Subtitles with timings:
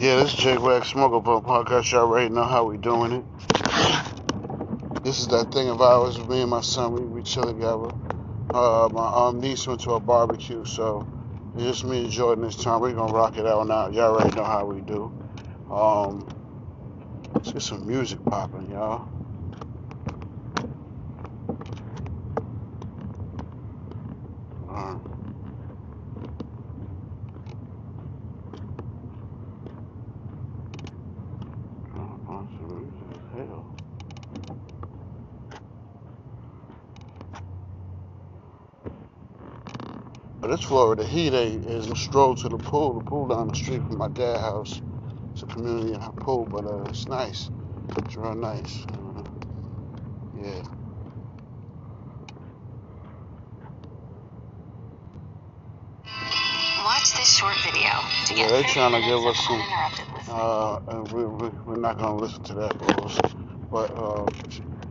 [0.00, 1.90] Yeah, this is Jay Wax Smoker Bun Podcast.
[1.90, 3.24] Y'all already know how we doing it.
[5.02, 6.20] This is that thing of ours.
[6.28, 7.90] Me and my son, we, we chill together.
[8.54, 11.04] Uh, my um, niece went to a barbecue, so
[11.56, 12.80] it's just me and Jordan this time.
[12.80, 13.88] We're gonna rock it out now.
[13.88, 15.12] Y'all already know how we do.
[15.68, 16.28] Um,
[17.34, 19.08] let's get some music popping, y'all.
[24.70, 25.07] Uh, hell.
[40.40, 42.94] But it's Florida heat ain't is a stroll to the pool.
[42.94, 44.80] The pool down the street from my dad's house.
[45.32, 47.50] It's a community in her pool, but uh, it's nice.
[47.96, 48.86] It's real nice.
[48.92, 49.22] Uh,
[50.40, 50.62] yeah.
[56.84, 57.90] Watch this short video
[58.26, 59.62] to Yeah, they're trying to give us some.
[60.28, 63.34] Uh, and we, we, we're not gonna listen to that bullshit.
[63.72, 64.26] But uh,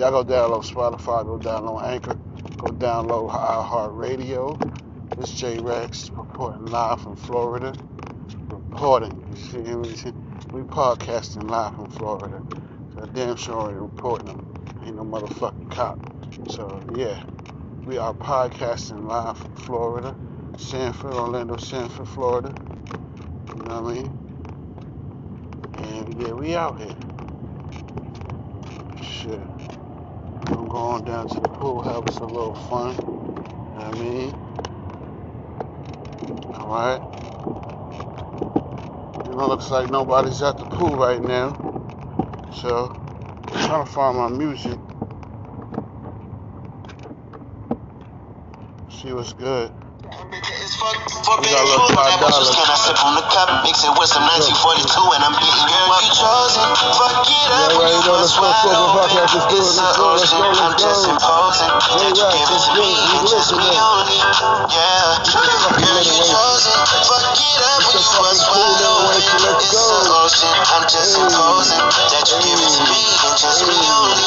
[0.00, 2.14] y'all go download Spotify, go download Anchor,
[2.56, 4.83] go download iHeartRadio.
[5.16, 7.72] This J Rex reporting live from Florida.
[8.48, 12.42] Reporting, you see, we, podcasting live from Florida.
[12.94, 14.54] So damn sure ain't reporting them.
[14.84, 16.00] Ain't no motherfucking cop.
[16.50, 17.22] So yeah,
[17.86, 20.16] we are podcasting live from Florida,
[20.58, 22.52] Sanford, Orlando, Sanford, Florida.
[23.50, 24.20] You know what I mean?
[25.74, 26.96] And yeah, we out here.
[29.02, 29.40] Shit.
[30.48, 32.96] I'm going down to the pool, have some little fun.
[32.96, 34.53] You know what I mean?
[36.30, 37.02] Alright.
[39.26, 41.56] You know, looks like nobody's at the pool right now.
[42.52, 42.96] So,
[43.52, 44.78] I'm trying to find my music.
[48.90, 49.83] See what's good.
[51.24, 52.48] For We being got a little cool, five that was dollars.
[52.48, 55.68] just can I sip from the cup, mix it with some 1942, and I'm beating
[55.72, 56.02] you up.
[56.04, 58.76] You chosen, fuck it Yeah, up when right, you you know, let's go, wide Smoker
[58.76, 59.16] open.
[59.16, 59.32] Podcast.
[59.32, 62.26] Let's do it, It's let's an go, let's ocean, go, I'm just imposing that you
[62.28, 64.20] give it to me, and just me only.
[64.68, 66.76] Yeah, Get the fucking girl, you chosen,
[67.08, 69.22] fuck it up Get when the you cool wide open.
[69.64, 73.78] It's an ocean, I'm just imposing that you give it to me, and just me
[73.88, 74.26] only.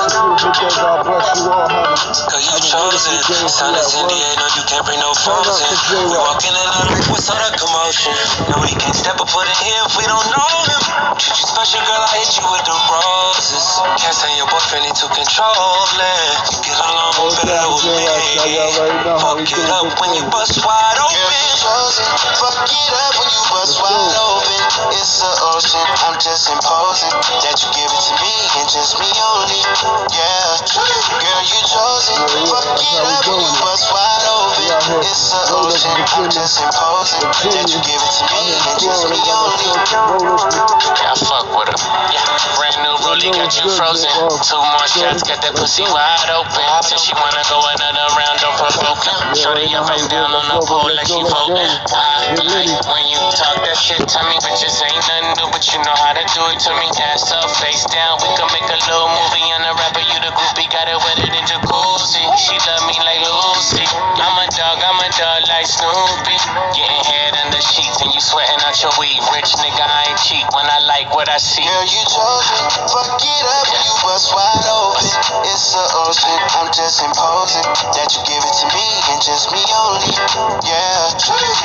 [0.00, 0.70] It's a beautiful day.
[0.80, 1.68] God bless you all.
[1.68, 1.96] Have a,
[2.30, 3.14] Cause you chosen.
[3.16, 5.73] wonderful day if Son you of Cindy, ain't no you can't bring no up in.
[5.74, 6.22] The J We Rex.
[6.22, 8.14] walk in out of what's all the commotion.
[8.46, 10.82] No, we can't step up foot in here if we don't know him.
[11.18, 13.66] Treat you special, girl, I hit you with the roses.
[13.98, 15.50] Can't say your boyfriend to control
[15.98, 16.62] it.
[16.62, 17.50] Get along with me.
[17.90, 18.78] Rex.
[19.02, 21.42] Now Fuck it up when you bust wide open.
[21.58, 22.06] chosen.
[22.38, 24.62] Fuck it up when you bust wide open.
[24.94, 29.10] It's an ocean, I'm just imposing that you give it to me and just me
[29.10, 29.62] only.
[30.14, 30.54] Yeah,
[31.18, 32.14] girl, you chosen.
[32.20, 34.13] Yeah, yeah, Fuck it up when you bust wide open.
[34.74, 35.14] Out here,
[35.50, 36.34] roll up I'm and up.
[40.94, 41.78] I fuck with him.
[42.58, 44.10] Brand new rollie got you frozen.
[44.42, 46.64] Two more shots, got that pussy wide open.
[46.82, 49.34] Since she wanna go another round, don't provoke him.
[49.34, 50.10] Shorty, do it.
[50.10, 51.04] down on the pole like.
[51.04, 51.70] Let's voting.
[52.48, 55.96] like when you talk that shit to me, bitches ain't nothing new, but you know
[56.00, 56.86] how to do it to me.
[57.12, 60.02] Ass up, face down, we can make a little movie on the rapper.
[60.02, 62.24] You the groupie, got it wetter than jacuzzi.
[62.40, 63.84] She love me like Lucy.
[64.18, 64.33] I'm a a
[65.64, 66.36] like Snoopy.
[66.76, 69.16] Getting head under sheets and you sweating out your weed.
[69.32, 71.64] Rich nigga, I ain't cheap when I like what I see.
[71.64, 72.60] Girl, you chosen.
[72.92, 75.08] Fuck it up when you bust wide open.
[75.48, 77.64] It's an ocean, I'm just imposing
[77.96, 80.12] that you give it to me and just me only.
[80.68, 81.16] Yeah,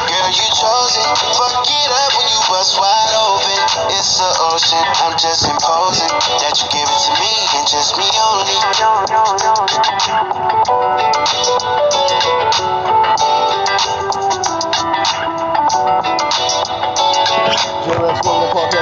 [0.07, 1.03] girl, you chosen.
[1.35, 3.59] Fuck it up when you bust wide open.
[3.99, 8.07] It's an ocean, I'm just imposing that you give it to me and just me
[8.15, 8.55] only.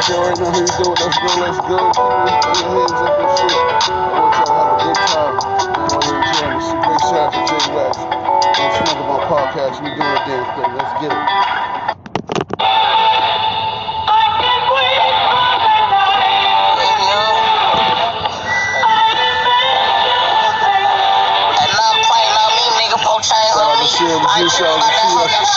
[0.08, 0.16] Smoker Podcast.
[0.16, 1.00] You already know how we do it.
[1.00, 1.36] Let's go.
[1.44, 1.92] Let's go.
[2.32, 3.60] Keep your hands up and shit.
[3.92, 5.36] I want y'all to have a good time.
[5.36, 6.68] You know, we're enjoying this.
[6.72, 7.98] Big shout out to J Rex.
[8.00, 9.84] I'm smoking my podcast.
[9.84, 10.72] We doing a damn thing.
[10.80, 11.28] Let's get it.
[23.28, 24.50] Shout out to Shirley G.
[24.56, 25.57] Shout out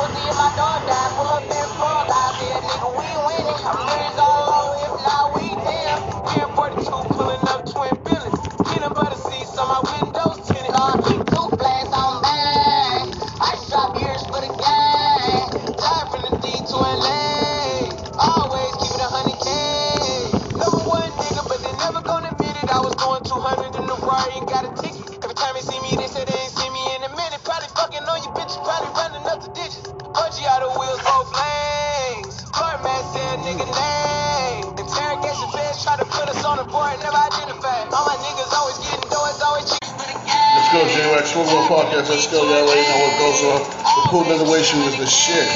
[40.81, 41.35] go, J-Rex.
[41.35, 42.09] One more podcast.
[42.09, 42.43] Let's go.
[42.43, 43.61] Y'all know what goes on.
[43.83, 45.47] The cool innovation is the shit.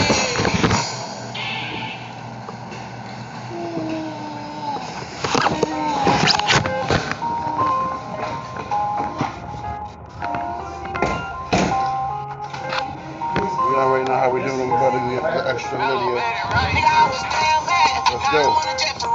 [15.48, 16.16] extra video.
[18.12, 19.14] Let's go.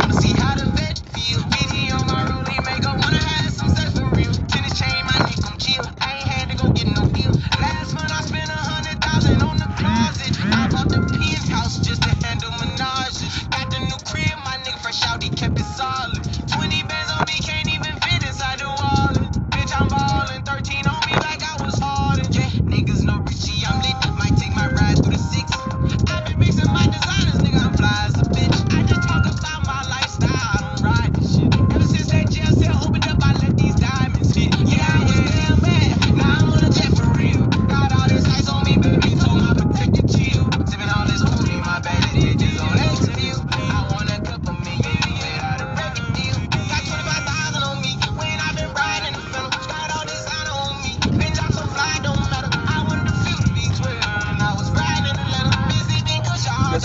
[11.79, 13.49] just to handle Minaj.
[13.51, 16.20] Got the new crib, my nigga fresh out, he kept it solid.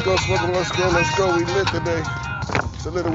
[0.06, 1.36] go, smoking, let's go, let's go.
[1.36, 2.02] We lit today.
[2.74, 3.12] It's a little.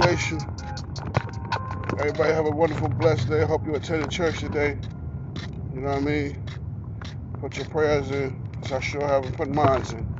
[1.99, 3.45] Everybody have a wonderful, blessed day.
[3.45, 4.77] Hope you attended church today.
[5.73, 6.37] You know what I mean?
[7.39, 10.10] Put your prayers in, because I sure haven't put mine in.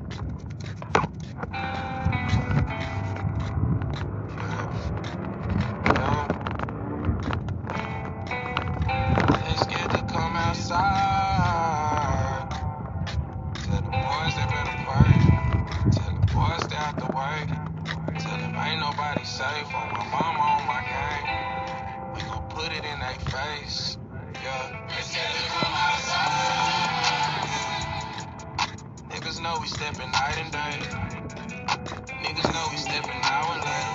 [29.51, 30.75] know we stepping night and day.
[32.23, 33.19] Niggas know we stepping
[33.67, 33.89] late.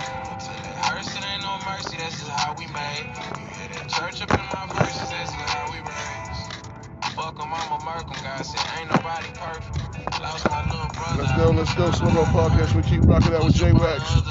[0.45, 0.53] To
[0.85, 3.09] hearse, it ain't no mercy, that's just how we made.
[3.41, 7.17] You hear that church up in my verses, that's just how we raised.
[7.17, 7.85] Fuck em, I'm a
[8.23, 9.87] God said, ain't nobody perfect.
[11.17, 12.75] Let's go, let's go, Slow Podcast.
[12.75, 14.27] We keep rocking out with J Wax.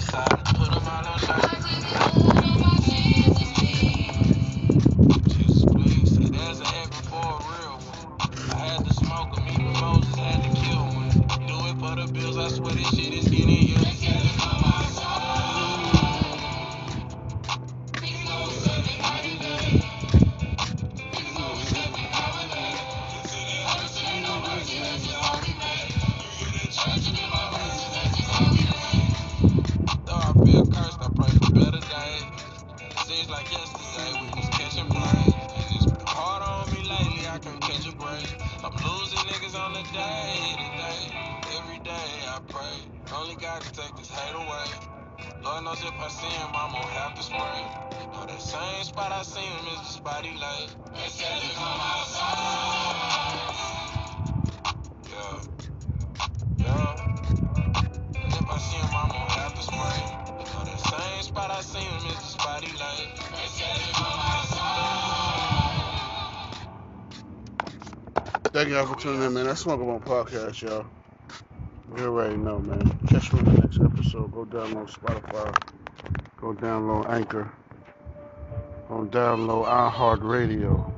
[42.35, 43.15] I pray.
[43.15, 44.67] Only God can take this hate away.
[45.41, 47.63] Lord knows if I see him, I'm gonna have to spray.
[48.27, 50.35] That same spot I him is the spot he
[51.39, 51.55] to
[58.51, 59.63] I see him, I'm gonna have to
[60.91, 63.15] same spot I him is the spot he laid.
[63.31, 65.39] They said to come outside.
[68.51, 69.45] Thank y'all for tuning in, man.
[69.45, 70.85] That's Smoke on Podcast, y'all.
[71.97, 72.99] You already know, man.
[73.07, 74.33] Catch in the next episode.
[74.33, 75.55] Go download Spotify.
[76.35, 77.49] Go download Anchor.
[78.89, 80.94] Go download iHeartRadio.